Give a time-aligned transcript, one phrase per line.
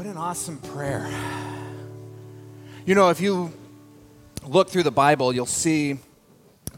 [0.00, 1.10] What an awesome prayer.
[2.86, 3.52] You know, if you
[4.46, 5.98] look through the Bible, you'll see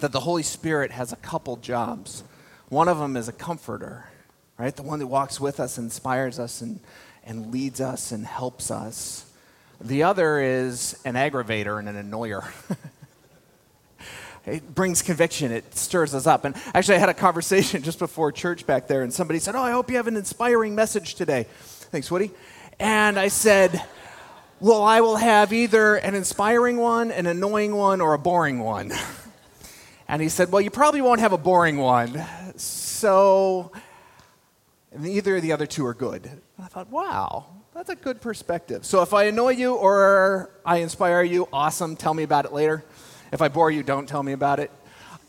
[0.00, 2.24] that the Holy Spirit has a couple jobs.
[2.68, 4.06] One of them is a comforter,
[4.58, 4.74] right?
[4.74, 6.80] The one that walks with us, inspires us, and,
[7.22, 9.24] and leads us and helps us.
[9.80, 12.44] The other is an aggravator and an annoyer.
[14.46, 16.44] it brings conviction, it stirs us up.
[16.44, 19.62] And actually, I had a conversation just before church back there, and somebody said, Oh,
[19.62, 21.46] I hope you have an inspiring message today.
[21.92, 22.32] Thanks, Woody.
[22.82, 23.80] And I said,
[24.58, 28.92] Well, I will have either an inspiring one, an annoying one, or a boring one.
[30.08, 32.22] And he said, Well, you probably won't have a boring one.
[32.56, 33.72] So
[35.00, 36.26] either of the other two are good.
[36.26, 38.84] And I thought, Wow, that's a good perspective.
[38.84, 41.96] So if I annoy you or I inspire you, awesome.
[41.96, 42.84] Tell me about it later.
[43.32, 44.72] If I bore you, don't tell me about it.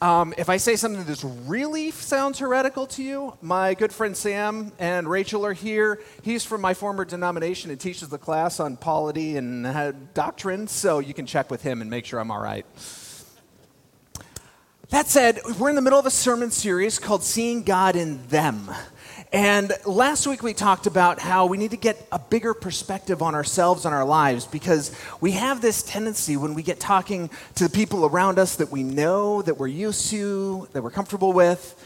[0.04, 4.74] Um, if I say something that really sounds heretical to you, my good friend Sam
[4.78, 6.02] and Rachel are here.
[6.24, 11.14] He's from my former denomination and teaches the class on polity and doctrine, so you
[11.14, 12.66] can check with him and make sure I'm all right.
[14.90, 18.70] That said, we're in the middle of a sermon series called Seeing God in Them.
[19.34, 23.34] And last week we talked about how we need to get a bigger perspective on
[23.34, 27.70] ourselves and our lives because we have this tendency when we get talking to the
[27.72, 31.84] people around us that we know, that we're used to, that we're comfortable with,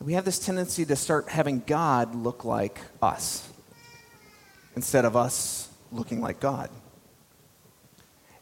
[0.00, 3.46] we have this tendency to start having God look like us
[4.74, 6.70] instead of us looking like God.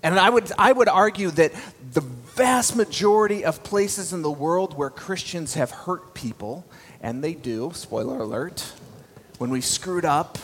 [0.05, 1.53] And I would, I would argue that
[1.93, 6.65] the vast majority of places in the world where Christians have hurt people
[7.07, 8.67] and they do, spoiler alert,
[9.39, 10.39] when we screwed up,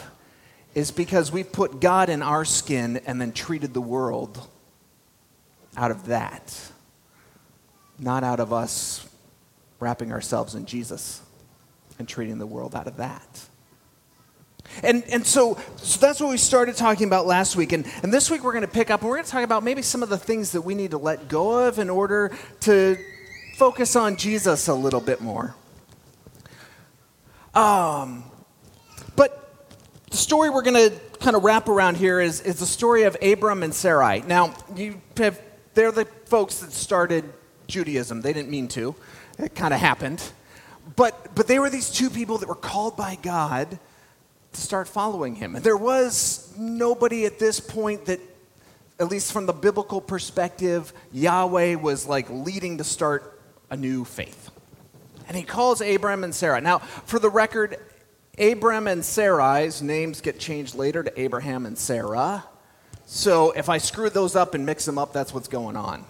[0.76, 4.48] is because we put God in our skin and then treated the world
[5.76, 6.56] out of that,
[7.98, 9.04] not out of us
[9.80, 11.20] wrapping ourselves in Jesus
[11.98, 13.44] and treating the world out of that.
[14.84, 17.72] And, and so, so that's what we started talking about last week.
[17.72, 19.64] And, and this week we're going to pick up and we're going to talk about
[19.64, 22.96] maybe some of the things that we need to let go of in order to
[23.56, 25.56] focus on Jesus a little bit more.
[27.54, 28.24] Um,
[29.14, 29.66] but
[30.10, 33.16] the story we're going to kind of wrap around here is, is the story of
[33.22, 34.22] Abram and Sarai.
[34.22, 35.40] Now, you have,
[35.74, 37.24] they're the folks that started
[37.66, 38.22] Judaism.
[38.22, 38.94] They didn't mean to,
[39.38, 40.22] it kind of happened.
[40.96, 43.78] But, but they were these two people that were called by God
[44.52, 45.56] to start following him.
[45.56, 48.20] And there was nobody at this point that,
[48.98, 53.40] at least from the biblical perspective, Yahweh was like leading to start
[53.70, 54.50] a new faith.
[55.28, 56.60] And he calls Abram and Sarah.
[56.60, 57.76] Now, for the record,
[58.38, 62.44] Abram and Sarai's names get changed later to Abraham and Sarah.
[63.06, 66.04] So if I screw those up and mix them up, that's what's going on.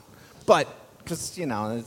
[0.46, 0.68] But,
[0.98, 1.84] because, you know, you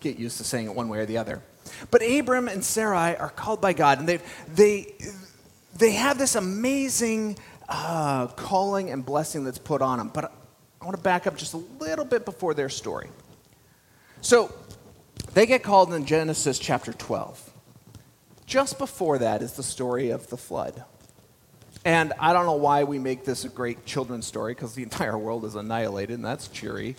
[0.00, 1.42] get used to saying it one way or the other.
[1.90, 4.20] But Abram and Sarai are called by God, and they,
[4.54, 4.94] they,
[5.76, 7.36] they have this amazing
[7.68, 10.10] uh, calling and blessing that's put on them.
[10.14, 10.32] But
[10.80, 13.08] I want to back up just a little bit before their story.
[14.20, 14.54] So
[15.34, 17.52] they get called in Genesis chapter 12.
[18.46, 20.84] Just before that is the story of the flood.
[21.84, 25.16] And I don't know why we make this a great children's story because the entire
[25.16, 26.96] world is annihilated, and that's cheery.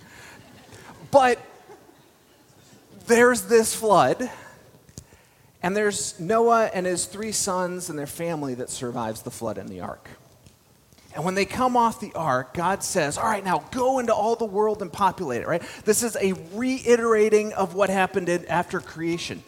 [1.11, 1.39] But
[3.07, 4.29] there's this flood,
[5.63, 9.67] and there's Noah and his three sons and their family that survives the flood in
[9.67, 10.09] the ark.
[11.17, 14.35] And when they come off the ark, God says, All right, now go into all
[14.35, 15.63] the world and populate it, right?
[15.83, 19.41] This is a reiterating of what happened in, after creation.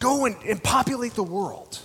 [0.00, 1.78] Go and, and populate the world.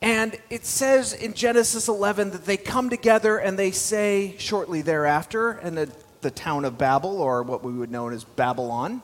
[0.00, 5.58] And it says in Genesis 11 that they come together and they say shortly thereafter
[5.58, 5.92] in the,
[6.22, 9.02] the town of Babel, or what we would know as Babylon,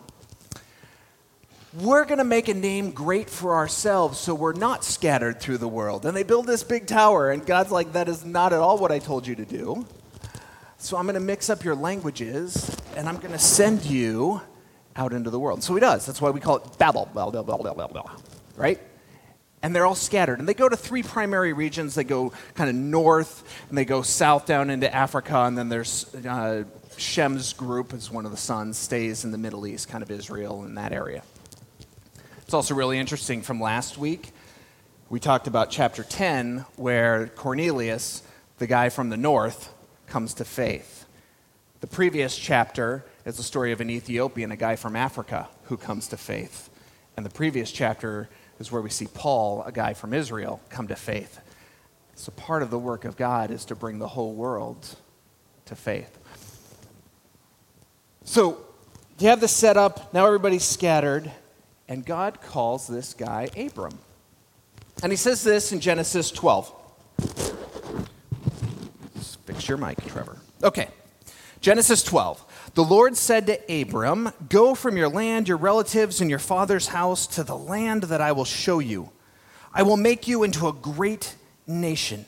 [1.80, 5.68] we're going to make a name great for ourselves so we're not scattered through the
[5.68, 6.06] world.
[6.06, 8.90] And they build this big tower, and God's like, that is not at all what
[8.90, 9.86] I told you to do.
[10.78, 14.40] So I'm going to mix up your languages, and I'm going to send you
[14.94, 15.62] out into the world.
[15.62, 16.06] So he does.
[16.06, 18.16] That's why we call it Babel, blah, blah, blah, blah, blah, blah,
[18.56, 18.80] right?
[19.62, 20.38] And they're all scattered.
[20.38, 21.94] And they go to three primary regions.
[21.94, 26.14] They go kind of north, and they go south down into Africa, and then there's
[26.14, 26.64] uh,
[26.96, 30.64] Shem's group, as one of the sons, stays in the Middle East, kind of Israel
[30.64, 31.22] in that area.
[32.46, 34.30] It's also really interesting from last week.
[35.10, 38.22] We talked about chapter 10, where Cornelius,
[38.58, 39.74] the guy from the north,
[40.06, 41.06] comes to faith.
[41.80, 46.06] The previous chapter is the story of an Ethiopian, a guy from Africa, who comes
[46.06, 46.70] to faith.
[47.16, 48.28] And the previous chapter
[48.60, 51.40] is where we see Paul, a guy from Israel, come to faith.
[52.14, 54.94] So part of the work of God is to bring the whole world
[55.64, 56.16] to faith.
[58.22, 58.64] So
[59.18, 61.32] you have the setup, now everybody's scattered.
[61.88, 63.98] And God calls this guy Abram.
[65.02, 66.72] And he says this in Genesis 12.
[69.44, 70.38] Fix your mic, Trevor.
[70.62, 70.88] Okay.
[71.60, 72.70] Genesis 12.
[72.74, 77.26] The Lord said to Abram, Go from your land, your relatives, and your father's house
[77.28, 79.10] to the land that I will show you.
[79.72, 81.34] I will make you into a great
[81.66, 82.26] nation.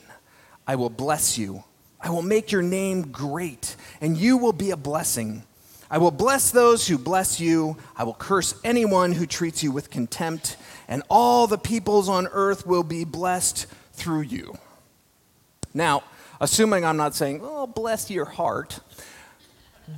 [0.67, 1.63] I will bless you.
[2.01, 5.43] I will make your name great, and you will be a blessing.
[5.91, 7.77] I will bless those who bless you.
[7.95, 10.57] I will curse anyone who treats you with contempt,
[10.87, 14.55] and all the peoples on earth will be blessed through you.
[15.73, 16.03] Now,
[16.39, 18.79] assuming I'm not saying, oh, bless your heart,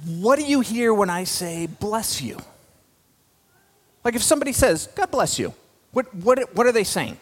[0.05, 2.37] what do you hear when I say bless you?
[4.03, 5.53] Like if somebody says, God bless you,
[5.91, 7.17] what, what, what are they saying?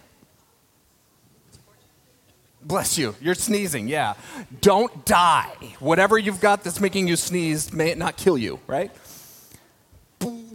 [2.61, 3.15] Bless you.
[3.21, 4.15] You're sneezing, yeah.
[4.61, 5.53] Don't die.
[5.79, 8.91] Whatever you've got that's making you sneeze may it not kill you, right?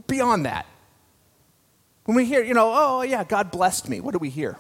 [0.07, 0.67] Beyond that,
[2.05, 4.59] when we hear, you know, oh, yeah, God blessed me, what do we hear?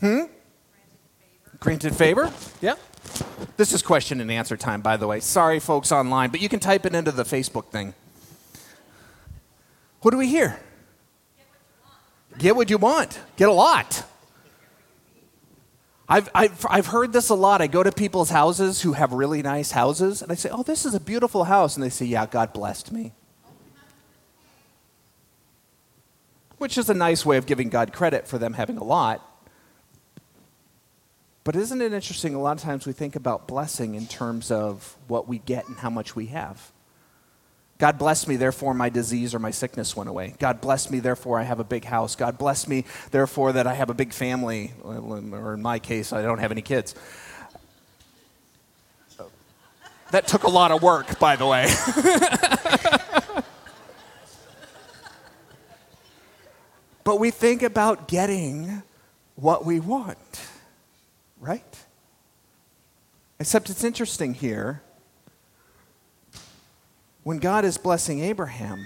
[0.00, 0.22] Hmm?
[1.60, 2.32] Granted favor?
[2.60, 2.74] Yeah.
[3.56, 5.20] This is question and answer time, by the way.
[5.20, 7.94] Sorry, folks online, but you can type it into the Facebook thing.
[10.00, 10.58] What do we hear?
[12.38, 13.20] Get what you want.
[13.36, 14.04] Get a lot.
[16.08, 17.62] I've, I've, I've heard this a lot.
[17.62, 20.84] I go to people's houses who have really nice houses, and I say, Oh, this
[20.84, 21.76] is a beautiful house.
[21.76, 23.12] And they say, Yeah, God blessed me.
[26.58, 29.26] Which is a nice way of giving God credit for them having a lot.
[31.44, 32.34] But isn't it interesting?
[32.34, 35.78] A lot of times we think about blessing in terms of what we get and
[35.78, 36.72] how much we have.
[37.82, 40.36] God bless me, therefore my disease or my sickness went away.
[40.38, 42.14] God bless me, therefore I have a big house.
[42.14, 44.72] God bless me, therefore that I have a big family.
[44.84, 45.18] Or
[45.54, 46.94] in my case, I don't have any kids.
[50.12, 51.66] That took a lot of work, by the way.
[57.02, 58.84] but we think about getting
[59.34, 60.46] what we want,
[61.40, 61.84] right?
[63.40, 64.82] Except it's interesting here
[67.22, 68.84] when God is blessing Abraham,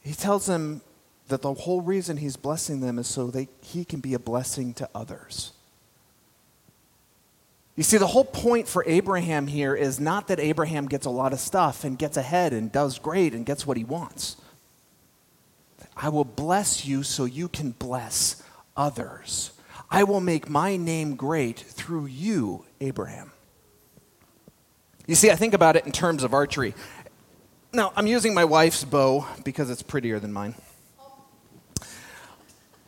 [0.00, 0.82] he tells him
[1.28, 4.74] that the whole reason he's blessing them is so that he can be a blessing
[4.74, 5.52] to others.
[7.76, 11.32] You see, the whole point for Abraham here is not that Abraham gets a lot
[11.32, 14.36] of stuff and gets ahead and does great and gets what he wants.
[15.96, 18.42] I will bless you so you can bless
[18.76, 19.52] others.
[19.90, 23.32] I will make my name great through you, Abraham.
[25.08, 26.74] You see, I think about it in terms of archery.
[27.72, 30.54] Now, I'm using my wife's bow because it's prettier than mine.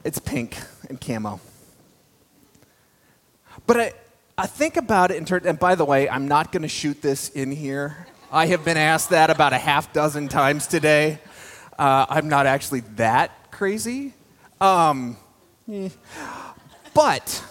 [0.04, 0.58] It's pink
[0.90, 1.40] and camo.
[3.66, 3.92] But I,
[4.36, 7.00] I think about it in terms, and by the way, I'm not going to shoot
[7.00, 8.06] this in here.
[8.30, 11.20] I have been asked that about a half dozen times today.
[11.78, 14.12] Uh, I'm not actually that crazy.
[14.60, 15.16] Um,
[15.72, 15.88] eh.
[16.92, 17.42] But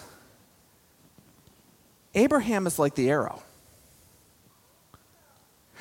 [2.14, 3.42] Abraham is like the arrow.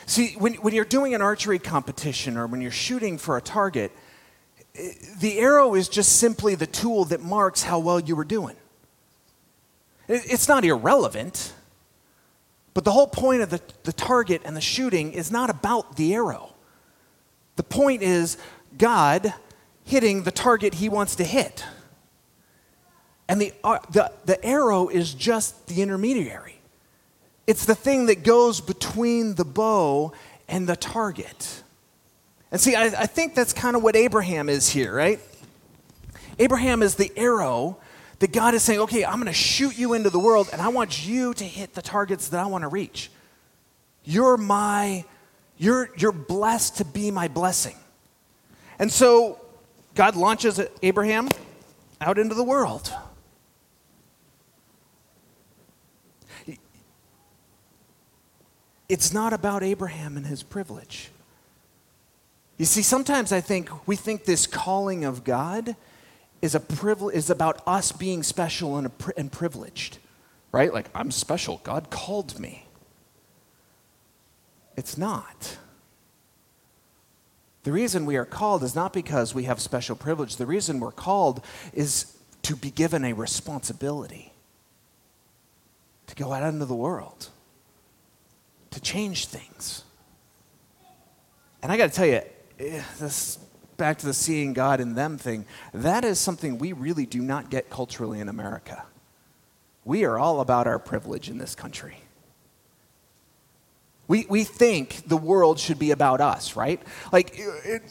[0.10, 3.92] See, when, when you're doing an archery competition or when you're shooting for a target,
[4.74, 8.56] eh, the arrow is just simply the tool that marks how well you were doing.
[10.08, 11.54] It's not irrelevant,
[12.74, 16.16] but the whole point of the, the target and the shooting is not about the
[16.16, 16.56] arrow.
[17.56, 18.40] The point is
[18.80, 19.32] God
[19.84, 21.64] hitting the target he wants to hit.
[23.28, 26.59] And the, uh, the, the arrow is just the intermediary.
[27.50, 30.14] It's the thing that goes between the bow
[30.48, 31.64] and the target.
[32.52, 35.20] And see, I, I think that's kind of what Abraham is here, right?
[36.38, 37.80] Abraham is the arrow
[38.20, 40.68] that God is saying, okay, I'm going to shoot you into the world, and I
[40.68, 43.10] want you to hit the targets that I want to reach.
[44.04, 45.04] You're my,
[45.58, 47.78] you're, you're blessed to be my blessing.
[48.78, 49.40] And so
[49.96, 51.30] God launches Abraham
[52.00, 52.94] out into the world.
[58.90, 61.12] It's not about Abraham and his privilege.
[62.58, 65.76] You see, sometimes I think we think this calling of God
[66.42, 70.00] is, a privile, is about us being special and, and privileged,
[70.52, 70.74] right?
[70.74, 71.62] Like, I'm special.
[71.64, 72.66] God called me.
[74.76, 75.58] It's not.
[77.64, 80.38] The reason we are called is not because we have special privilege.
[80.38, 81.44] The reason we're called
[81.74, 84.34] is to be given a responsibility
[86.08, 87.30] to go out into the world
[88.72, 89.84] to change things.
[91.62, 92.22] And I got to tell you,
[92.60, 93.38] eh, this
[93.78, 97.50] back to the seeing God in them thing, that is something we really do not
[97.50, 98.84] get culturally in America.
[99.86, 101.98] We are all about our privilege in this country.
[104.08, 106.82] We, we think the world should be about us, right?
[107.12, 107.84] Like, it,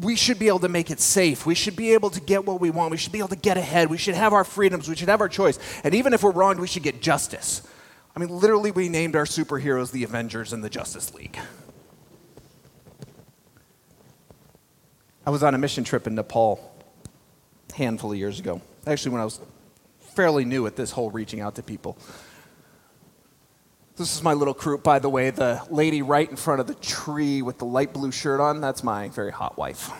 [0.00, 1.46] we should be able to make it safe.
[1.46, 2.90] We should be able to get what we want.
[2.90, 3.88] We should be able to get ahead.
[3.88, 4.88] We should have our freedoms.
[4.88, 5.58] We should have our choice.
[5.84, 7.62] And even if we're wronged, we should get justice.
[8.16, 11.38] I mean, literally, we named our superheroes the Avengers and the Justice League.
[15.26, 16.58] I was on a mission trip in Nepal
[17.70, 18.62] a handful of years ago.
[18.86, 19.40] Actually, when I was
[20.00, 21.98] fairly new at this whole reaching out to people.
[23.96, 25.28] This is my little group, by the way.
[25.28, 28.82] The lady right in front of the tree with the light blue shirt on, that's
[28.82, 29.90] my very hot wife.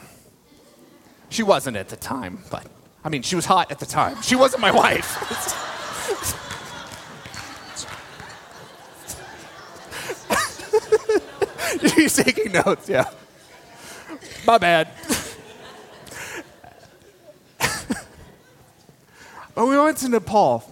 [1.28, 2.66] She wasn't at the time, but
[3.04, 4.22] I mean, she was hot at the time.
[4.22, 6.42] She wasn't my wife.
[11.94, 13.10] She's taking notes, yeah.
[14.46, 14.88] My bad.
[19.54, 20.64] but we went to Nepal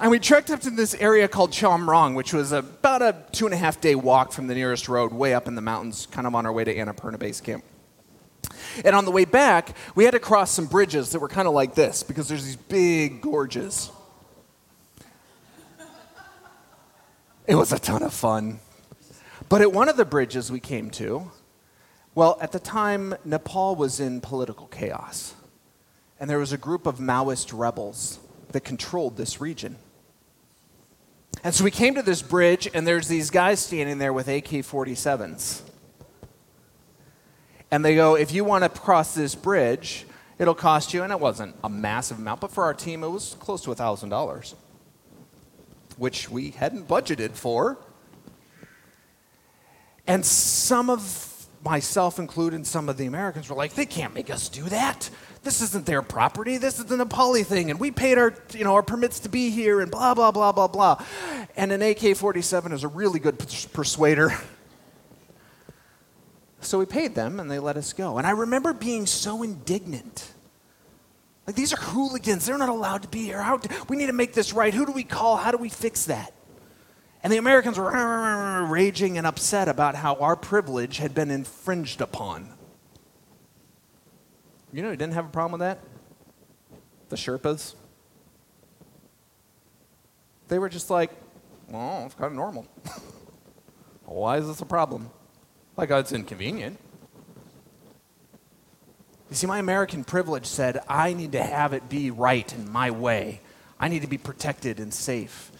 [0.00, 3.52] and we trekked up to this area called Chamrong, which was about a two and
[3.52, 6.34] a half day walk from the nearest road, way up in the mountains, kind of
[6.34, 7.64] on our way to Annapurna Base Camp.
[8.84, 11.52] And on the way back, we had to cross some bridges that were kind of
[11.52, 13.90] like this because there's these big gorges.
[17.46, 18.60] It was a ton of fun.
[19.50, 21.28] But at one of the bridges we came to,
[22.14, 25.34] well, at the time, Nepal was in political chaos.
[26.20, 28.20] And there was a group of Maoist rebels
[28.52, 29.76] that controlled this region.
[31.42, 34.44] And so we came to this bridge, and there's these guys standing there with AK
[34.44, 35.62] 47s.
[37.72, 40.06] And they go, if you want to cross this bridge,
[40.38, 43.34] it'll cost you, and it wasn't a massive amount, but for our team, it was
[43.40, 44.54] close to $1,000,
[45.96, 47.78] which we hadn't budgeted for.
[50.10, 54.48] And some of myself included, some of the Americans were like, they can't make us
[54.48, 55.08] do that
[55.42, 56.58] this isn't their property.
[56.58, 59.50] This is the Nepali thing, and we paid our, you know, our permits to be
[59.50, 61.02] here, and blah blah blah blah blah.
[61.56, 63.38] And an AK-47 is a really good
[63.72, 64.32] persuader.
[66.62, 68.18] So we paid them, and they let us go.
[68.18, 70.30] And I remember being so indignant.
[71.46, 73.40] Like these are hooligans; they're not allowed to be here.
[73.40, 74.74] How, we need to make this right.
[74.74, 75.38] Who do we call?
[75.38, 76.34] How do we fix that?
[77.22, 82.48] And the Americans were raging and upset about how our privilege had been infringed upon.
[84.72, 85.80] You know who didn't have a problem with that?
[87.10, 87.74] The Sherpas.
[90.48, 91.10] They were just like,
[91.68, 92.66] well, it's kind of normal.
[94.04, 95.10] Why is this a problem?
[95.76, 96.78] Like, oh, it's inconvenient.
[99.28, 102.90] You see, my American privilege said, I need to have it be right in my
[102.90, 103.40] way.
[103.78, 105.52] I need to be protected and safe.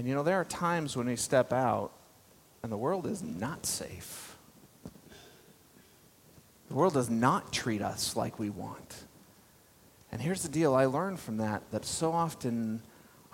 [0.00, 1.92] And you know, there are times when we step out
[2.62, 4.34] and the world is not safe.
[6.68, 9.04] The world does not treat us like we want.
[10.10, 12.80] And here's the deal I learned from that that so often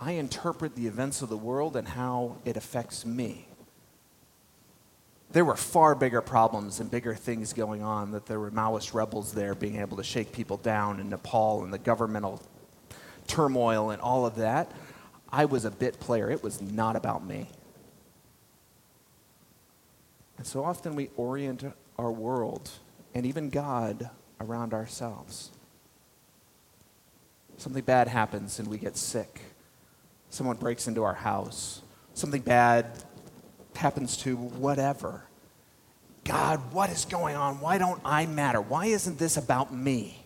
[0.01, 3.47] I interpret the events of the world and how it affects me.
[5.31, 9.33] There were far bigger problems and bigger things going on that there were Maoist rebels
[9.33, 12.43] there being able to shake people down in Nepal and the governmental
[13.29, 14.73] turmoil and all of that.
[15.31, 16.31] I was a bit player.
[16.31, 17.49] It was not about me.
[20.39, 21.65] And so often we orient
[21.99, 22.71] our world
[23.15, 25.51] and even God around ourselves.
[27.57, 29.41] Something bad happens and we get sick.
[30.29, 31.81] Someone breaks into our house.
[32.15, 33.03] Something bad
[33.75, 35.25] happens to whatever.
[36.25, 37.61] God, what is going on?
[37.61, 38.61] Why don't I matter?
[38.61, 40.26] Why isn't this about me?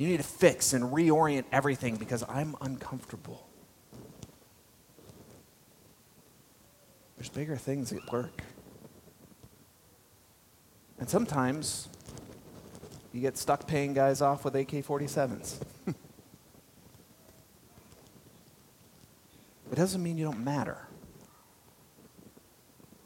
[0.00, 3.46] You need to fix and reorient everything because I'm uncomfortable.
[7.18, 8.42] There's bigger things at work.
[10.98, 11.90] And sometimes
[13.12, 15.60] you get stuck paying guys off with AK 47s.
[15.86, 15.94] it
[19.74, 20.78] doesn't mean you don't matter,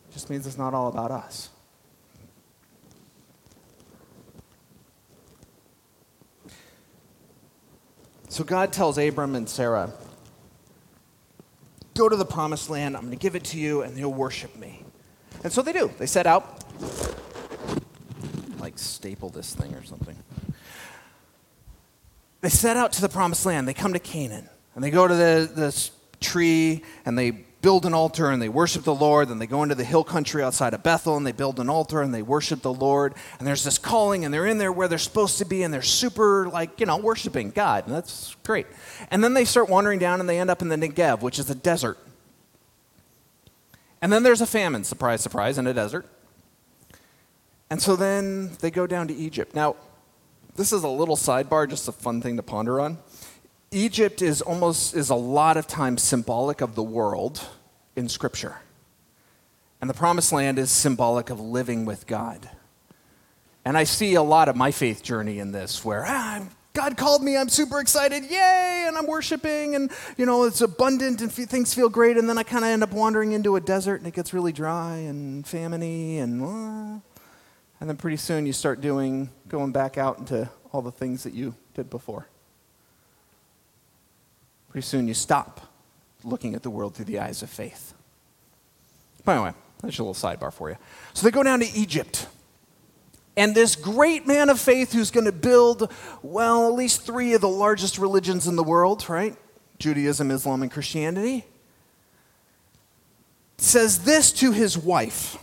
[0.08, 1.50] it just means it's not all about us.
[8.34, 9.92] So God tells Abram and Sarah,
[11.94, 14.56] Go to the promised land, I'm going to give it to you, and you'll worship
[14.56, 14.82] me.
[15.44, 15.88] And so they do.
[15.98, 16.64] They set out
[18.58, 20.16] like staple this thing or something.
[22.40, 23.68] They set out to the promised land.
[23.68, 24.48] They come to Canaan.
[24.74, 28.94] And they go to the, tree and they build an altar and they worship the
[28.94, 29.30] Lord.
[29.30, 32.02] Then they go into the hill country outside of Bethel and they build an altar
[32.02, 33.14] and they worship the Lord.
[33.38, 35.80] And there's this calling and they're in there where they're supposed to be and they're
[35.80, 37.86] super, like, you know, worshiping God.
[37.86, 38.66] And that's great.
[39.10, 41.48] And then they start wandering down and they end up in the Negev, which is
[41.48, 41.96] a desert.
[44.02, 46.04] And then there's a famine, surprise, surprise, in a desert.
[47.70, 49.54] And so then they go down to Egypt.
[49.54, 49.76] Now,
[50.54, 52.98] this is a little sidebar, just a fun thing to ponder on.
[53.74, 57.44] Egypt is almost is a lot of times symbolic of the world
[57.96, 58.56] in scripture.
[59.80, 62.48] And the promised land is symbolic of living with God.
[63.64, 67.22] And I see a lot of my faith journey in this where ah, God called
[67.22, 71.74] me, I'm super excited, yay, and I'm worshiping, and you know, it's abundant and things
[71.74, 74.14] feel great, and then I kind of end up wandering into a desert and it
[74.14, 77.00] gets really dry and famine and uh,
[77.80, 81.34] and then pretty soon you start doing going back out into all the things that
[81.34, 82.28] you did before.
[84.74, 85.60] Pretty soon you stop
[86.24, 87.94] looking at the world through the eyes of faith.
[89.24, 90.76] By the way, that's a little sidebar for you.
[91.12, 92.26] So they go down to Egypt.
[93.36, 97.40] And this great man of faith who's going to build, well, at least three of
[97.40, 99.36] the largest religions in the world, right?
[99.78, 101.44] Judaism, Islam, and Christianity,
[103.56, 105.38] says this to his wife.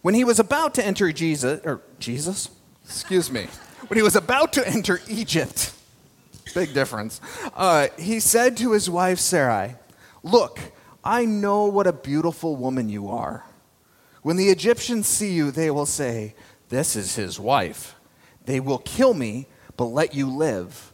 [0.00, 2.50] When he was about to enter Jesus, or Jesus,
[2.84, 3.48] excuse me,
[3.88, 5.73] when he was about to enter Egypt,
[6.54, 7.20] big difference,
[7.54, 9.74] uh, he said to his wife Sarai,
[10.22, 10.58] Look,
[11.02, 13.44] I know what a beautiful woman you are.
[14.22, 16.34] When the Egyptians see you, they will say,
[16.70, 17.94] This is his wife.
[18.46, 19.46] They will kill me,
[19.76, 20.92] but let you live.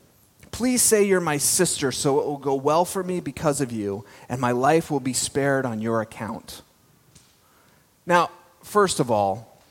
[0.51, 4.05] Please say you're my sister, so it will go well for me because of you,
[4.29, 6.63] and my life will be spared on your account.
[8.05, 8.31] Now,
[8.63, 9.63] first of all,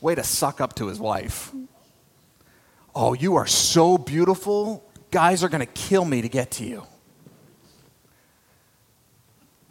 [0.00, 1.52] way to suck up to his wife.
[2.94, 4.84] Oh, you are so beautiful.
[5.10, 6.86] Guys are going to kill me to get to you.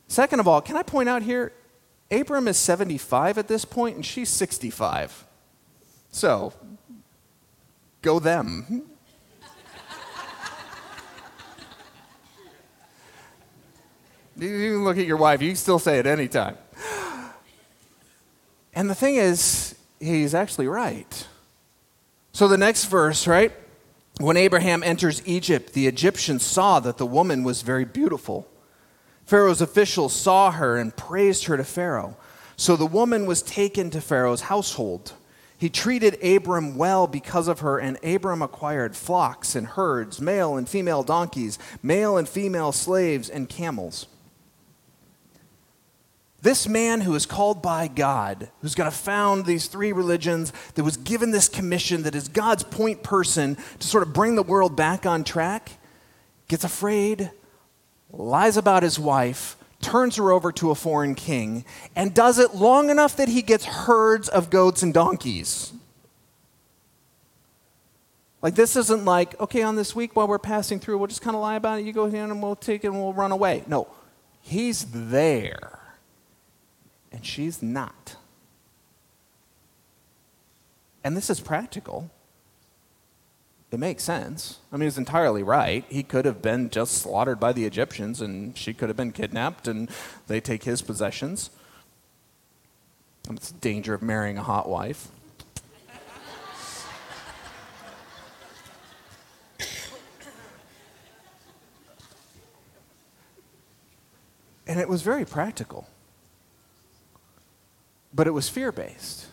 [0.07, 1.53] Second of all, can I point out here,
[2.11, 5.25] Abram is 75 at this point, and she's 65.
[6.11, 6.53] So,
[8.01, 8.65] go them.
[14.37, 16.57] you can look at your wife, you can still say it anytime.
[18.75, 21.27] And the thing is, he's actually right.
[22.33, 23.51] So, the next verse, right?
[24.19, 28.47] When Abraham enters Egypt, the Egyptians saw that the woman was very beautiful.
[29.25, 32.17] Pharaoh's officials saw her and praised her to Pharaoh.
[32.55, 35.13] So the woman was taken to Pharaoh's household.
[35.57, 40.67] He treated Abram well because of her, and Abram acquired flocks and herds, male and
[40.67, 44.07] female donkeys, male and female slaves, and camels.
[46.43, 50.83] This man who is called by God, who's going to found these three religions, that
[50.83, 54.75] was given this commission, that is God's point person to sort of bring the world
[54.75, 55.71] back on track,
[56.49, 57.31] gets afraid,
[58.11, 61.63] lies about his wife, turns her over to a foreign king,
[61.95, 65.71] and does it long enough that he gets herds of goats and donkeys.
[68.41, 71.37] Like, this isn't like, okay, on this week while we're passing through, we'll just kind
[71.37, 71.85] of lie about it.
[71.85, 73.63] You go in and we'll take it and we'll run away.
[73.65, 73.87] No,
[74.41, 75.79] he's there,
[77.13, 78.17] and she's not.
[81.03, 82.09] And this is practical.
[83.71, 84.59] It makes sense.
[84.71, 85.85] I mean, he's entirely right.
[85.89, 89.67] He could have been just slaughtered by the Egyptians, and she could have been kidnapped,
[89.67, 89.89] and
[90.27, 91.49] they take his possessions.
[93.29, 95.07] It's the danger of marrying a hot wife.
[104.67, 105.87] and it was very practical,
[108.13, 109.27] but it was fear based.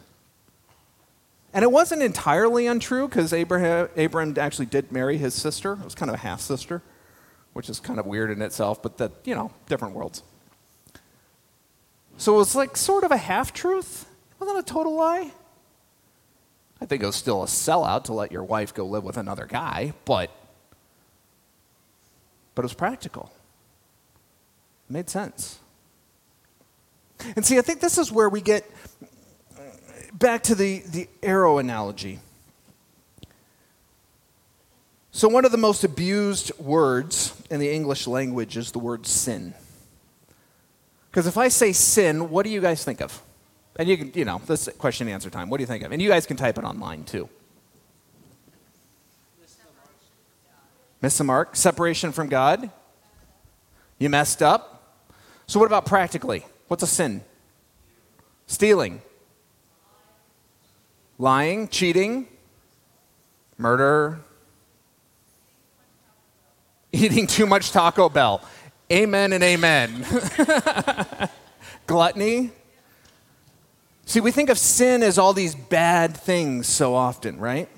[1.53, 5.73] And it wasn't entirely untrue because Abraham, Abraham actually did marry his sister.
[5.73, 6.81] It was kind of a half sister,
[7.53, 10.23] which is kind of weird in itself, but that, you know, different worlds.
[12.17, 14.07] So it was like sort of a half truth.
[14.33, 15.33] It wasn't a total lie.
[16.81, 19.47] I think it was still a sellout to let your wife go live with another
[19.47, 20.31] guy, but
[22.55, 23.33] but it was practical.
[24.89, 25.60] It made sense.
[27.37, 28.69] And see, I think this is where we get
[30.13, 32.21] back to the, the arrow analogy.
[35.13, 39.55] So, one of the most abused words in the English language is the word sin.
[41.11, 43.21] Because if I say sin, what do you guys think of?
[43.77, 45.51] And you can, you know, this question and answer time.
[45.51, 45.91] What do you think of?
[45.91, 47.29] And you guys can type it online too.
[51.03, 51.57] Miss the mark.
[51.57, 52.71] Separation from God.
[53.99, 55.05] You messed up.
[55.47, 56.45] So, what about practically?
[56.71, 57.23] What's a sin?
[58.47, 59.03] Stealing
[61.19, 62.29] lying, cheating,
[63.59, 64.21] murder,
[66.93, 68.41] eating too much Taco Bell.
[68.93, 70.07] Amen and amen.
[71.89, 72.53] Gluttony.
[74.07, 77.69] See, we think of sin as all these bad things so often, right?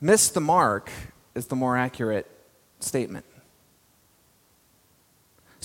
[0.00, 0.90] Miss the mark
[1.36, 2.28] is the more accurate
[2.80, 3.25] statement.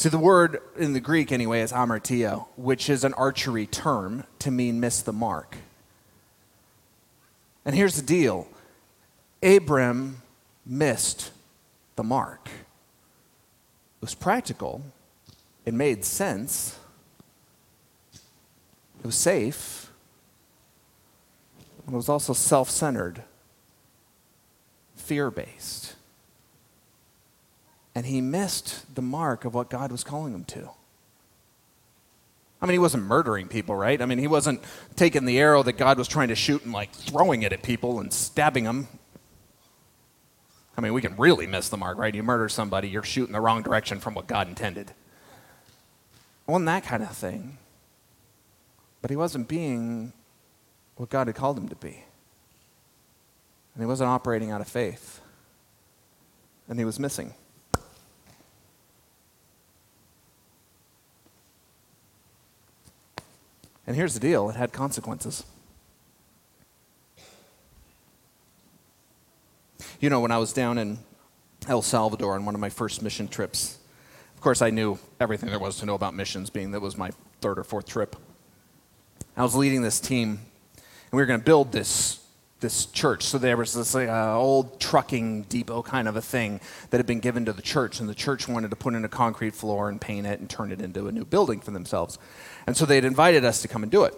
[0.02, 4.50] See, the word in the Greek, anyway, is hamartia, which is an archery term to
[4.50, 5.58] mean miss the mark.
[7.66, 8.48] And here's the deal
[9.44, 10.24] Abram
[10.66, 11.30] missed
[11.98, 12.48] the mark.
[12.48, 14.82] It was practical,
[15.68, 16.80] it made sense,
[19.02, 19.92] It was safe,
[21.88, 23.22] it was also self centered,
[24.96, 25.94] fear based.
[27.93, 30.69] And he missed the mark of what God was calling him to.
[32.62, 33.99] I mean, he wasn't murdering people, right?
[34.01, 34.62] I mean, he wasn't
[34.95, 37.99] taking the arrow that God was trying to shoot and like throwing it at people
[37.99, 38.88] and stabbing them.
[40.77, 42.13] I mean, we can really miss the mark, right?
[42.13, 44.93] You murder somebody, you're shooting the wrong direction from what God intended.
[46.45, 47.58] Wasn't that kind of thing.
[49.01, 50.13] But he wasn't being
[50.97, 52.04] what God had called him to be.
[53.73, 55.21] And he wasn't operating out of faith.
[56.67, 57.34] And he was missing.
[63.91, 65.43] And here's the deal it had consequences.
[69.99, 70.99] You know, when I was down in
[71.67, 73.80] El Salvador on one of my first mission trips,
[74.34, 77.12] of course, I knew everything there was to know about missions, being that was my
[77.41, 78.15] third or fourth trip.
[79.36, 80.39] I was leading this team,
[80.77, 82.20] and we were going to build this
[82.62, 83.24] this church.
[83.24, 87.19] So there was this uh, old trucking depot kind of a thing that had been
[87.19, 90.00] given to the church, and the church wanted to put in a concrete floor and
[90.00, 92.17] paint it and turn it into a new building for themselves.
[92.65, 94.17] And so they had invited us to come and do it.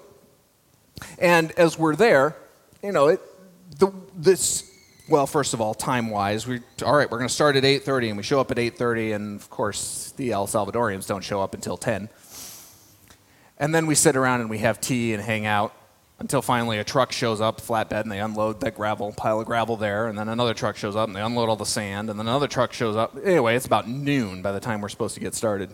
[1.17, 2.36] And as we're there,
[2.84, 3.21] you know, it,
[3.79, 4.69] the, this,
[5.10, 8.17] well, first of all, time-wise, we, all right, we're going to start at 8.30, and
[8.17, 11.77] we show up at 8.30, and of course, the El Salvadorians don't show up until
[11.77, 12.10] 10.
[13.58, 15.73] And then we sit around and we have tea and hang out
[16.23, 19.75] until finally a truck shows up, flatbed, and they unload that gravel, pile of gravel
[19.75, 22.27] there, and then another truck shows up and they unload all the sand, and then
[22.27, 23.15] another truck shows up.
[23.23, 25.69] Anyway, it's about noon by the time we're supposed to get started.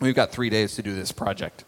[0.00, 1.64] We've got three days to do this project.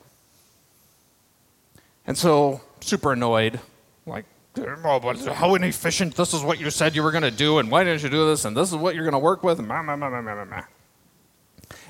[2.07, 3.59] And so, super annoyed,
[4.05, 4.27] like,
[4.59, 7.71] oh, but how inefficient, this is what you said you were going to do, and
[7.71, 9.59] why didn't you do this, and this is what you're going to work with,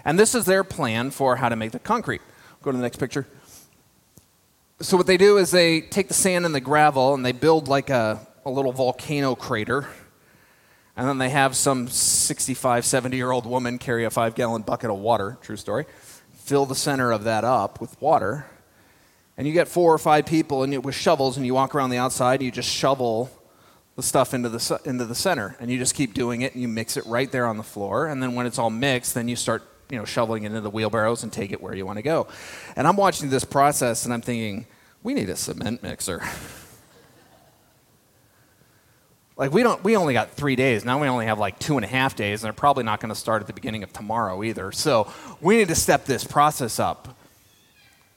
[0.05, 2.23] and this is their plan for how to make the concrete.
[2.63, 3.27] Go to the next picture.
[4.83, 7.69] So, what they do is they take the sand and the gravel and they build
[7.69, 9.87] like a, a little volcano crater.
[10.97, 14.91] And then they have some 65, 70 year old woman carry a five gallon bucket
[14.91, 15.87] of water, true story,
[16.33, 18.47] fill the center of that up with water.
[19.37, 21.91] And you get four or five people and you, with shovels and you walk around
[21.91, 23.31] the outside and you just shovel
[23.95, 25.57] the stuff into the, into the center.
[25.61, 28.09] And you just keep doing it and you mix it right there on the floor.
[28.09, 30.71] And then when it's all mixed, then you start you know, shoveling it into the
[30.71, 32.27] wheelbarrows and take it where you want to go.
[32.77, 34.67] And I'm watching this process and I'm thinking,
[35.03, 36.23] we need a cement mixer.
[39.37, 40.83] like we don't we only got three days.
[40.83, 43.11] Now we only have like two and a half days and they're probably not going
[43.11, 44.73] to start at the beginning of tomorrow either.
[44.73, 47.19] So we need to step this process up.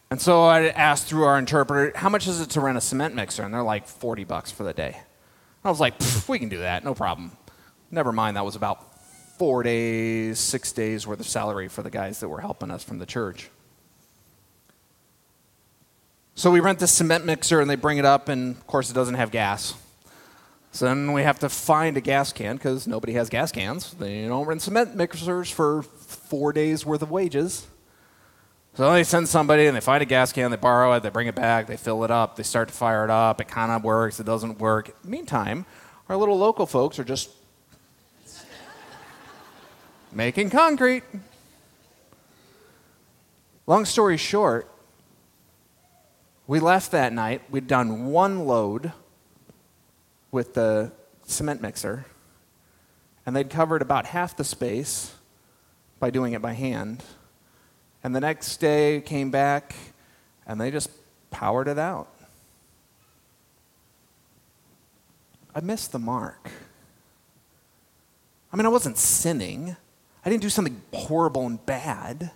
[0.10, 3.16] And so i asked through our interpreter how much is it to rent a cement
[3.16, 3.44] mixer?
[3.44, 5.02] And they're like 40 bucks for the day.
[5.62, 5.96] I was like
[6.30, 6.86] we can do that.
[6.86, 7.34] No problem.
[7.92, 8.38] Never mind.
[8.38, 8.95] That was about
[9.38, 13.00] four days six days worth of salary for the guys that were helping us from
[13.00, 13.50] the church
[16.38, 18.94] so we rent this cement mixer and they bring it up, and of course, it
[18.94, 19.74] doesn't have gas.
[20.74, 23.94] So then we have to find a gas can because nobody has gas cans.
[23.94, 27.66] They don't rent cement mixers for four days worth of wages.
[28.74, 31.28] So they send somebody and they find a gas can, they borrow it, they bring
[31.28, 33.40] it back, they fill it up, they start to fire it up.
[33.40, 34.94] It kind of works, it doesn't work.
[35.06, 35.66] Meantime,
[36.10, 37.30] our little local folks are just
[40.16, 41.04] making concrete.
[43.68, 44.72] Long story short,
[46.48, 47.42] we left that night.
[47.52, 48.94] We'd done one load
[50.32, 50.94] with the
[51.26, 52.06] cement mixer,
[53.26, 55.14] and they'd covered about half the space
[56.00, 57.04] by doing it by hand.
[58.02, 59.76] And the next day came back,
[60.48, 60.90] and they just
[61.30, 62.08] powered it out.
[65.54, 66.52] I missed the mark.
[68.54, 69.76] I mean, I wasn't sinning.
[70.26, 72.32] I didn't do something horrible and bad.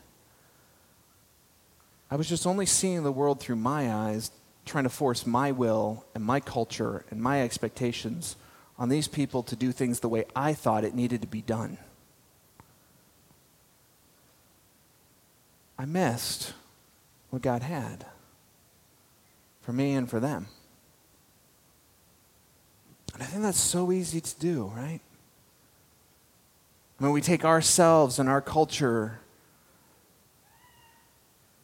[2.12, 4.30] I was just only seeing the world through my eyes,
[4.66, 8.36] trying to force my will and my culture and my expectations
[8.78, 11.80] on these people to do things the way I thought it needed to be done.
[15.78, 16.54] I missed
[17.32, 18.06] what God had
[19.62, 20.48] for me and for them.
[23.14, 25.02] And I think that's so easy to do, right?
[27.00, 29.20] Mean, we take ourselves and our culture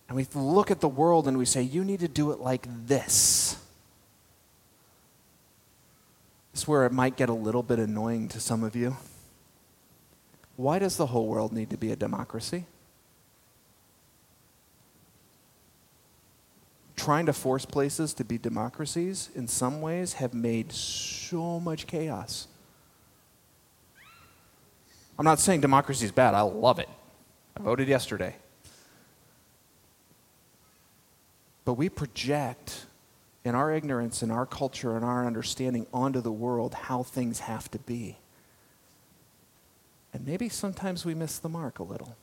[0.07, 2.67] and we look at the world and we say, you need to do it like
[2.85, 3.57] this.
[6.51, 8.95] This is where it might get a little bit annoying to some of you.
[10.55, 12.65] Why does the whole world need to be a democracy?
[16.95, 22.47] Trying to force places to be democracies in some ways have made so much chaos.
[25.17, 26.89] I'm not saying democracy is bad, I love it.
[27.57, 28.35] I voted yesterday.
[31.65, 32.85] but we project
[33.43, 37.69] in our ignorance, in our culture, in our understanding onto the world how things have
[37.71, 38.17] to be.
[40.13, 42.15] And maybe sometimes we miss the mark a little.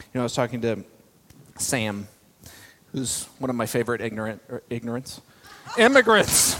[0.00, 0.82] You know, I was talking to
[1.58, 2.08] Sam,
[2.92, 5.20] who's one of my favorite ignorant er, ignorants.
[5.76, 6.54] Immigrants.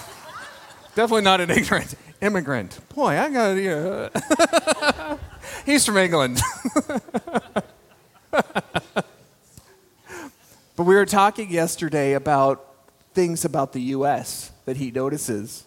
[0.94, 2.78] Definitely not an ignorant immigrant.
[2.94, 5.16] Boy, I got uh,
[5.66, 6.40] He's from England.
[8.30, 8.44] but
[10.76, 12.64] we were talking yesterday about
[13.14, 14.52] things about the U.S.
[14.64, 15.64] that he notices.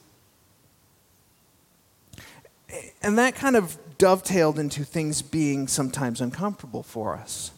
[3.02, 7.52] And that kind of dovetailed into things being sometimes uncomfortable for us.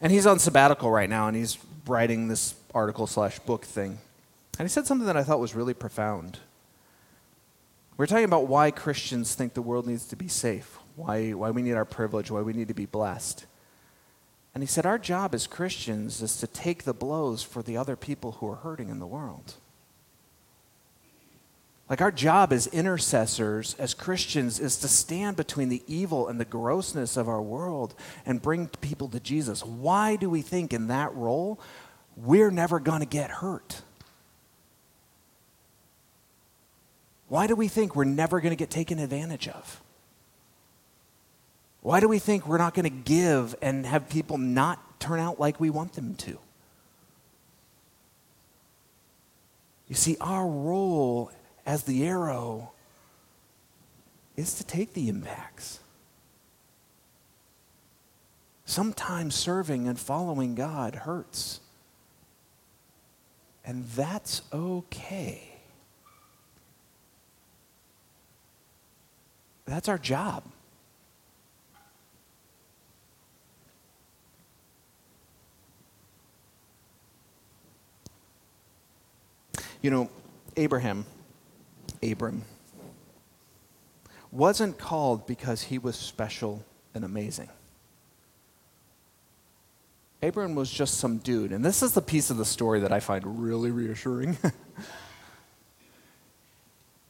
[0.00, 3.98] And he's on sabbatical right now, and he's writing this article slash book thing.
[4.58, 6.38] And he said something that I thought was really profound.
[7.96, 11.62] We're talking about why Christians think the world needs to be safe, why, why we
[11.62, 13.46] need our privilege, why we need to be blessed.
[14.54, 17.96] And he said, Our job as Christians is to take the blows for the other
[17.96, 19.54] people who are hurting in the world.
[21.88, 26.44] Like, our job as intercessors, as Christians, is to stand between the evil and the
[26.44, 27.94] grossness of our world
[28.26, 29.64] and bring people to Jesus.
[29.64, 31.58] Why do we think in that role
[32.14, 33.82] we're never going to get hurt?
[37.28, 39.82] Why do we think we're never going to get taken advantage of?
[41.80, 45.38] Why do we think we're not going to give and have people not turn out
[45.38, 46.38] like we want them to?
[49.88, 51.30] You see, our role
[51.68, 52.72] as the arrow
[54.38, 55.80] is to take the impacts.
[58.64, 61.60] Sometimes serving and following God hurts.
[63.66, 65.42] And that's okay.
[69.66, 70.44] That's our job.
[79.82, 80.10] You know,
[80.56, 81.04] Abraham
[82.02, 82.44] Abram
[84.30, 87.48] wasn't called because he was special and amazing.
[90.22, 91.52] Abram was just some dude.
[91.52, 94.36] And this is the piece of the story that I find really reassuring.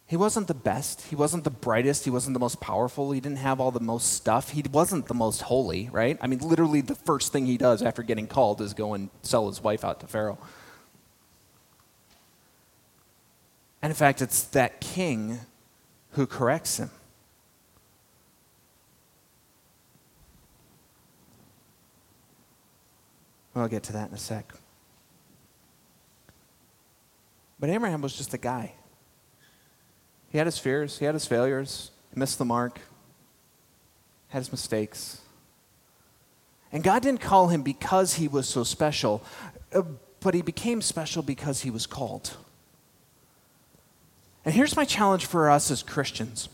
[0.06, 1.06] he wasn't the best.
[1.06, 2.04] He wasn't the brightest.
[2.04, 3.12] He wasn't the most powerful.
[3.12, 4.50] He didn't have all the most stuff.
[4.50, 6.18] He wasn't the most holy, right?
[6.20, 9.48] I mean, literally, the first thing he does after getting called is go and sell
[9.48, 10.38] his wife out to Pharaoh.
[13.80, 15.40] And in fact, it's that king
[16.12, 16.90] who corrects him.
[23.54, 24.52] Well, I'll get to that in a sec.
[27.60, 28.72] But Abraham was just a guy.
[30.30, 32.80] He had his fears, he had his failures, he missed the mark,
[34.28, 35.22] had his mistakes.
[36.70, 39.22] And God didn't call him because he was so special,
[39.72, 39.82] uh,
[40.20, 42.36] but he became special because he was called.
[44.48, 46.48] And here's my challenge for us as Christians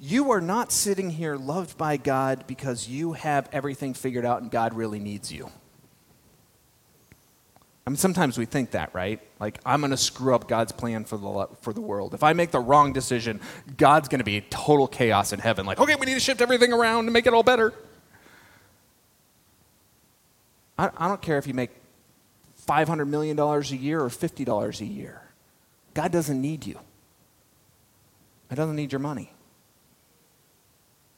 [0.00, 4.50] you are not sitting here loved by God because you have everything figured out and
[4.50, 5.48] God really needs you.
[7.86, 9.20] I mean, sometimes we think that, right?
[9.38, 12.14] Like, I'm going to screw up God's plan for the, for the world.
[12.14, 13.40] If I make the wrong decision,
[13.76, 15.66] God's going to be total chaos in heaven.
[15.66, 17.72] Like, okay, we need to shift everything around to make it all better.
[20.76, 21.70] I, I don't care if you make
[22.66, 25.20] $500 million a year or $50 a year.
[25.94, 26.78] God doesn't need you.
[28.50, 29.32] He doesn't need your money.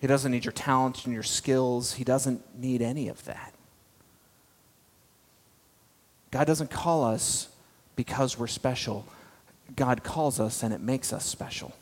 [0.01, 1.95] He doesn't need your talents and your skills.
[1.95, 3.55] He doesn't need any of that.
[6.31, 7.49] God doesn't call us
[7.97, 9.07] because we're special.
[9.75, 11.75] God calls us and it makes us special.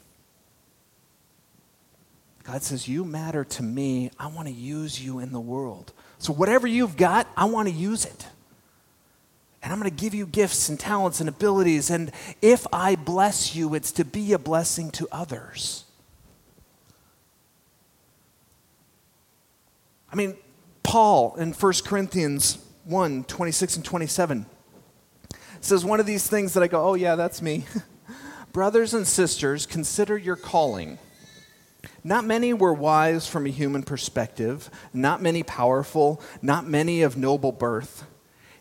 [2.45, 4.11] God says, You matter to me.
[4.19, 5.93] I want to use you in the world.
[6.19, 8.27] So, whatever you've got, I want to use it.
[9.65, 11.89] And I'm going to give you gifts and talents and abilities.
[11.89, 15.85] And if I bless you, it's to be a blessing to others.
[20.13, 20.37] I mean,
[20.83, 24.47] Paul in 1 Corinthians 1 26 and 27
[25.63, 27.65] says one of these things that I go, oh, yeah, that's me.
[28.53, 30.99] Brothers and sisters, consider your calling.
[32.05, 37.51] Not many were wise from a human perspective, not many powerful, not many of noble
[37.51, 38.05] birth.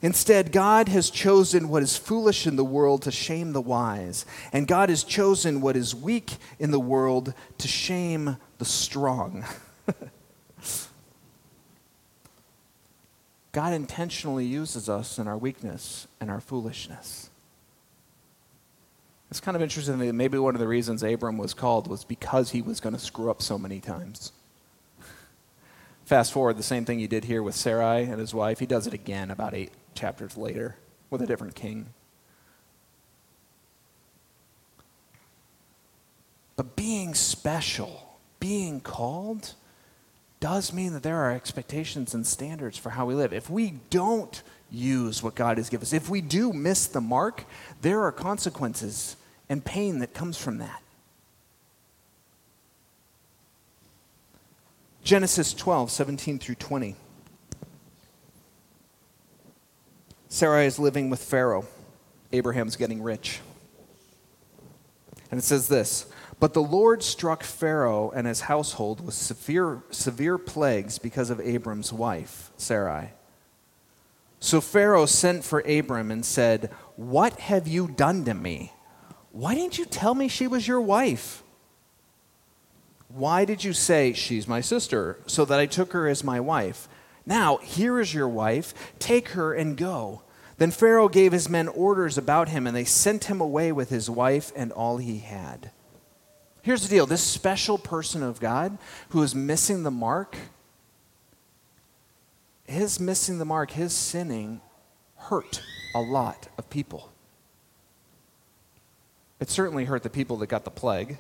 [0.04, 4.68] Instead, God has chosen what is foolish in the world to shame the wise, and
[4.68, 9.46] God has chosen what is weak in the world to shame the strong.
[13.54, 17.30] God intentionally uses us in our weakness and our foolishness.
[19.32, 22.52] It's kind of interesting that maybe one of the reasons Abram was called was because
[22.52, 24.34] he was going to screw up so many times.
[26.04, 28.60] Fast forward, the same thing he did here with Sarai and his wife.
[28.60, 30.76] He does it again about eight chapters later
[31.10, 31.88] with a different king.
[36.56, 39.54] But being special, being called,
[40.40, 43.34] does mean that there are expectations and standards for how we live.
[43.34, 47.46] If we don't use what God has given us, if we do miss the mark,
[47.82, 49.16] there are consequences
[49.50, 50.82] and pain that comes from that.
[55.04, 56.96] Genesis 12, 17 through 20.
[60.34, 61.68] Sarah is living with Pharaoh.
[62.32, 63.40] Abraham's getting rich.
[65.30, 66.08] And it says this
[66.40, 71.94] But the Lord struck Pharaoh and his household with severe, severe plagues because of Abram's
[71.94, 73.12] wife, Sarai.
[74.40, 78.74] So Pharaoh sent for Abram and said, What have you done to me?
[79.34, 81.44] Why didn't you tell me she was your wife?
[83.08, 86.88] Why did you say, She's my sister, so that I took her as my wife?
[87.24, 88.74] Now, here is your wife.
[89.00, 90.23] Take her and go.
[90.58, 94.10] Then Pharaoh gave his men orders about him, and they sent him away with his
[94.10, 95.72] wife and all he had.
[96.62, 98.78] Here's the deal this special person of God
[99.10, 100.38] who is missing the mark,
[102.66, 104.62] his missing the mark, his sinning,
[105.18, 105.62] hurt
[105.94, 107.12] a lot of people.
[109.40, 111.18] It certainly hurt the people that got the plague.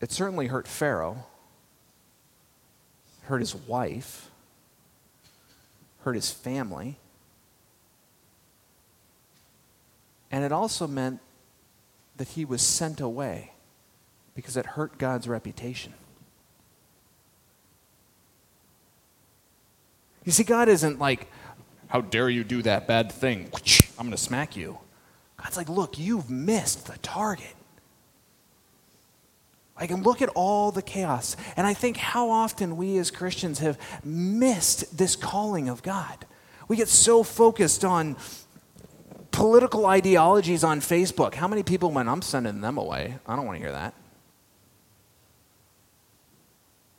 [0.00, 1.24] It certainly hurt Pharaoh,
[3.22, 4.30] hurt his wife,
[6.00, 6.98] hurt his family.
[10.34, 11.20] And it also meant
[12.16, 13.52] that he was sent away
[14.34, 15.94] because it hurt God's reputation.
[20.24, 21.28] You see, God isn't like,
[21.86, 23.48] how dare you do that bad thing?
[23.96, 24.78] I'm going to smack you.
[25.40, 27.54] God's like, look, you've missed the target.
[29.76, 31.36] I can look at all the chaos.
[31.56, 36.26] And I think how often we as Christians have missed this calling of God.
[36.66, 38.16] We get so focused on
[39.34, 41.34] political ideologies on Facebook.
[41.34, 43.18] How many people went, I'm sending them away?
[43.26, 43.94] I don't want to hear that.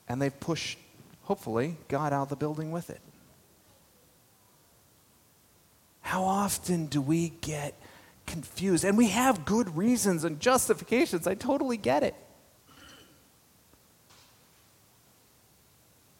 [0.07, 0.77] And they've pushed,
[1.23, 3.01] hopefully, God out of the building with it.
[6.01, 7.73] How often do we get
[8.27, 8.83] confused?
[8.83, 11.25] And we have good reasons and justifications.
[11.25, 12.15] I totally get it.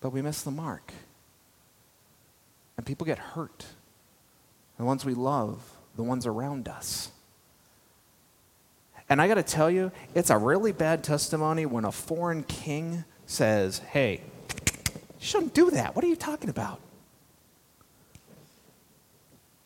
[0.06, 0.94] but we miss the mark.
[2.78, 3.66] And people get hurt.
[4.78, 7.12] The ones we love, the ones around us.
[9.08, 13.06] And I got to tell you, it's a really bad testimony when a foreign king
[13.28, 15.96] says, hey, you shouldn't do that.
[15.96, 16.80] What are you talking about?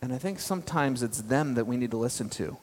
[0.01, 2.57] And I think sometimes it's them that we need to listen to.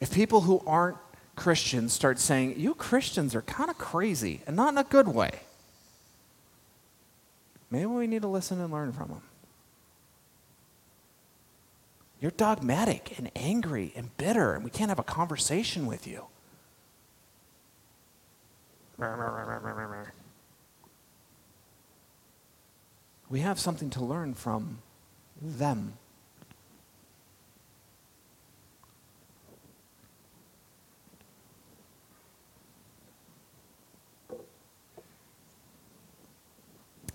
[0.00, 0.98] If people who aren't
[1.36, 5.40] Christians start saying, you Christians are kind of crazy, and not in a good way,
[7.74, 9.22] Maybe we need to listen and learn from them.
[12.24, 16.24] You're dogmatic and angry and bitter, and we can't have a conversation with you.
[23.28, 24.78] We have something to learn from
[25.38, 25.98] them.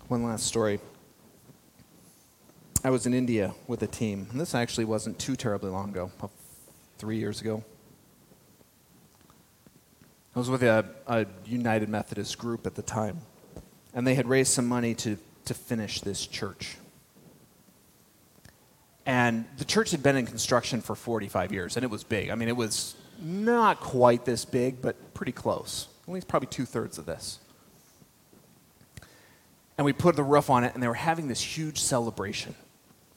[0.06, 0.78] One last story.
[2.82, 6.10] I was in India with a team, and this actually wasn't too terribly long ago,
[6.96, 7.62] three years ago.
[10.34, 13.20] I was with a, a, United Methodist group at the time,
[13.92, 16.78] and they had raised some money to, to finish this church.
[19.04, 22.30] And the church had been in construction for 45 years, and it was big.
[22.30, 25.88] I mean, it was not quite this big, but pretty close.
[26.08, 27.40] At least probably two thirds of this
[29.80, 32.54] and we put the roof on it, and they were having this huge celebration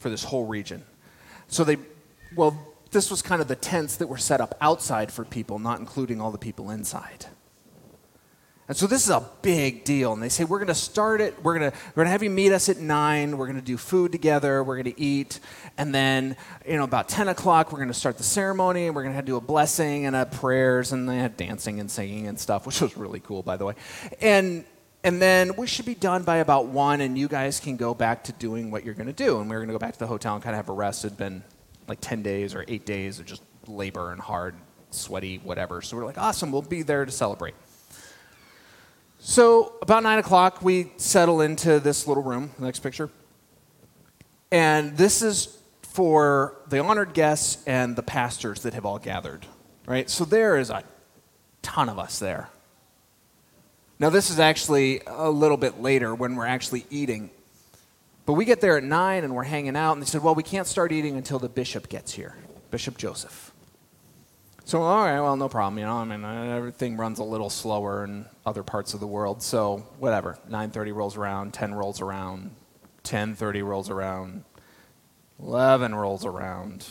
[0.03, 0.83] for this whole region.
[1.47, 1.77] So they,
[2.35, 2.55] well,
[2.91, 6.21] this was kind of the tents that were set up outside for people, not including
[6.21, 7.25] all the people inside.
[8.67, 10.13] And so this is a big deal.
[10.13, 11.41] And they say, we're going to start it.
[11.43, 13.37] We're going to, we're to have you meet us at 9.
[13.37, 14.63] We're going to do food together.
[14.63, 15.39] We're going to eat.
[15.77, 18.87] And then, you know, about 10 o'clock, we're going to start the ceremony.
[18.87, 20.93] And we're going to do a blessing and a prayers.
[20.93, 23.75] And they had dancing and singing and stuff, which was really cool, by the way.
[24.21, 24.65] And
[25.03, 28.23] and then we should be done by about one, and you guys can go back
[28.25, 29.39] to doing what you're going to do.
[29.39, 30.73] And we are going to go back to the hotel and kind of have a
[30.73, 31.03] rest.
[31.03, 31.43] It'd been
[31.87, 34.55] like 10 days or eight days of just labor and hard,
[34.91, 35.81] sweaty, whatever.
[35.81, 37.55] So we're like, awesome, we'll be there to celebrate.
[39.19, 43.09] So about nine o'clock, we settle into this little room, next picture.
[44.51, 49.45] And this is for the honored guests and the pastors that have all gathered,
[49.85, 50.09] right?
[50.09, 50.83] So there is a
[51.61, 52.49] ton of us there.
[53.99, 57.29] Now, this is actually a little bit later when we're actually eating.
[58.25, 60.43] But we get there at 9 and we're hanging out, and they said, Well, we
[60.43, 62.35] can't start eating until the bishop gets here,
[62.71, 63.51] Bishop Joseph.
[64.65, 65.77] So, all right, well, no problem.
[65.77, 69.07] You know, I mean, uh, everything runs a little slower in other parts of the
[69.07, 69.43] world.
[69.43, 70.39] So, whatever.
[70.49, 72.51] 9:30 rolls around, 10 rolls around,
[73.03, 74.45] 10:30 rolls around,
[75.37, 76.87] 11 rolls around.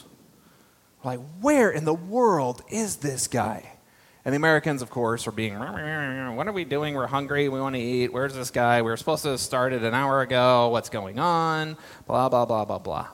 [1.03, 3.72] Like, where in the world is this guy?
[4.25, 6.95] And the Americans, of course, are being, what are we doing?
[6.95, 7.49] We're hungry.
[7.49, 8.13] We want to eat.
[8.13, 8.81] Where's this guy?
[8.83, 10.69] We were supposed to have started an hour ago.
[10.69, 11.77] What's going on?
[12.07, 13.09] Blah, blah, blah, blah, blah.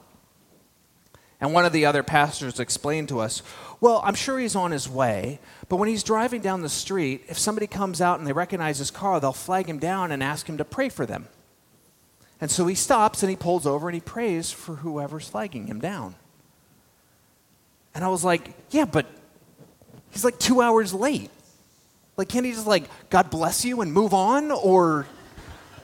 [1.40, 3.42] And one of the other pastors explained to us,
[3.80, 5.38] well, I'm sure he's on his way,
[5.68, 8.90] but when he's driving down the street, if somebody comes out and they recognize his
[8.90, 11.28] car, they'll flag him down and ask him to pray for them.
[12.40, 15.80] And so he stops and he pulls over and he prays for whoever's flagging him
[15.80, 16.16] down.
[17.94, 19.06] And I was like, yeah, but
[20.10, 21.30] He's like two hours late.
[22.16, 25.06] Like, can't he just, like, God bless you and move on or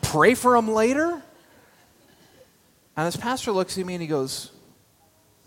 [0.02, 1.22] pray for him later?
[2.96, 4.50] And this pastor looks at me and he goes,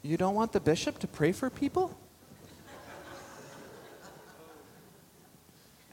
[0.01, 1.97] You don't want the bishop to pray for people?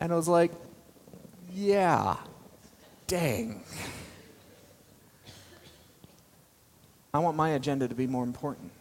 [0.01, 0.53] And I was like,
[1.53, 2.17] Yeah,
[3.07, 3.63] dang.
[7.13, 8.73] I want my agenda to be more important.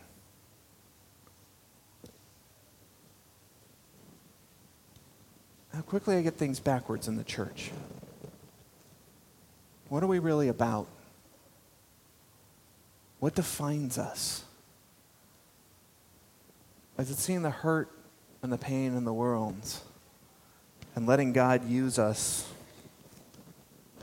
[5.73, 7.71] How quickly I get things backwards in the church.
[9.89, 10.87] What are we really about?
[13.19, 14.43] What defines us?
[16.99, 17.89] Is it seeing the hurt
[18.43, 19.55] and the pain in the world
[20.95, 22.47] and letting God use us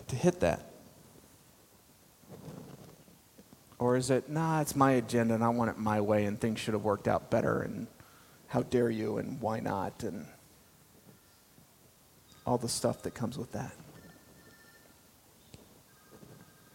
[0.08, 0.66] to hit that?
[3.78, 6.58] Or is it, nah, it's my agenda and I want it my way and things
[6.58, 7.86] should have worked out better and
[8.48, 10.02] how dare you and why not?
[10.02, 10.26] And
[12.46, 13.72] all the stuff that comes with that.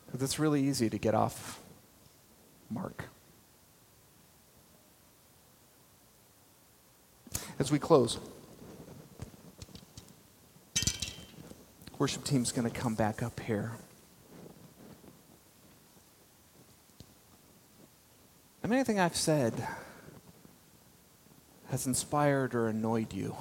[0.06, 1.60] Because it's really easy to get off
[2.70, 3.06] mark.
[7.60, 8.20] As we close,
[11.98, 13.72] worship team's going to come back up here.
[18.62, 19.54] And anything I've said
[21.70, 23.36] has inspired or annoyed you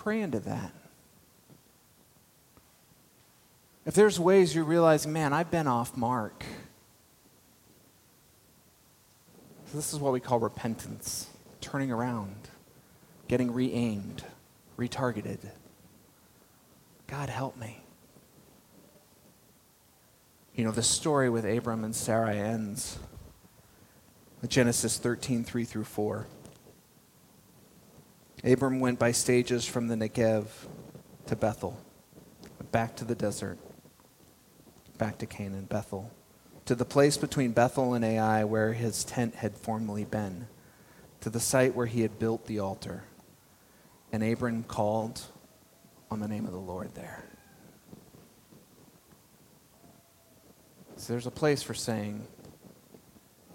[0.00, 0.72] pray into that.
[3.84, 6.42] If there's ways you realize, man, I've been off mark.
[9.74, 11.28] This is what we call repentance
[11.60, 12.48] turning around,
[13.28, 14.24] getting re aimed,
[14.78, 15.50] retargeted.
[17.06, 17.82] God, help me.
[20.54, 22.98] You know, the story with Abram and Sarai ends
[24.40, 26.26] with Genesis 13, 3 through 4.
[28.42, 30.46] Abram went by stages from the Negev
[31.26, 31.78] to Bethel,
[32.72, 33.58] back to the desert,
[34.96, 36.10] back to Canaan, Bethel,
[36.64, 40.46] to the place between Bethel and Ai where his tent had formerly been,
[41.20, 43.04] to the site where he had built the altar.
[44.10, 45.20] And Abram called
[46.10, 47.22] on the name of the Lord there.
[50.96, 52.26] So there's a place for saying,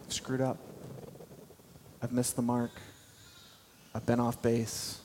[0.08, 0.58] screwed up.
[2.02, 2.72] I've missed the mark.
[3.96, 5.00] I've been off base.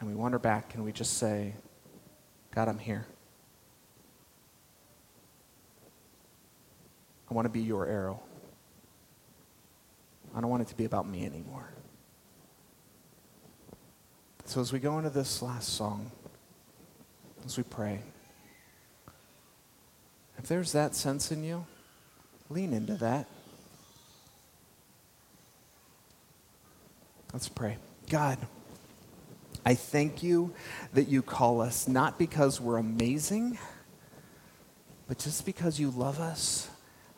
[0.00, 1.52] And we wander back and we just say,
[2.54, 3.06] God, I'm here.
[7.30, 8.22] I want to be your arrow.
[10.34, 11.68] I don't want it to be about me anymore.
[14.46, 16.10] So as we go into this last song,
[17.44, 18.00] as we pray,
[20.38, 21.66] if there's that sense in you,
[22.48, 23.26] lean into that.
[27.34, 27.78] Let's pray.
[28.08, 28.38] God,
[29.66, 30.54] I thank you
[30.92, 33.58] that you call us not because we're amazing,
[35.08, 36.70] but just because you love us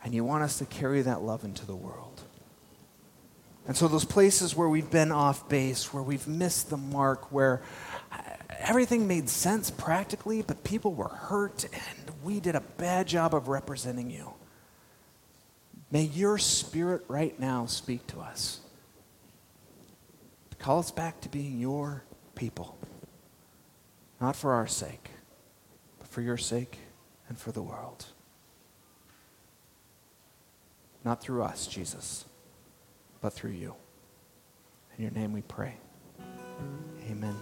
[0.02, 2.22] and you want us to carry that love into the world.
[3.66, 7.60] And so, those places where we've been off base, where we've missed the mark, where
[8.58, 13.48] everything made sense practically, but people were hurt and we did a bad job of
[13.48, 14.32] representing you.
[15.90, 18.60] May your spirit right now speak to us.
[20.58, 22.04] Call us back to being your
[22.34, 22.76] people.
[24.20, 25.10] Not for our sake,
[25.98, 26.78] but for your sake
[27.28, 28.06] and for the world.
[31.04, 32.24] Not through us, Jesus,
[33.20, 33.74] but through you.
[34.96, 35.76] In your name we pray.
[37.08, 37.36] Amen.